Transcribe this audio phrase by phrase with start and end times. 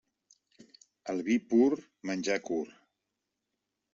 [1.13, 1.67] El vi pur,
[2.11, 2.75] menjar curt.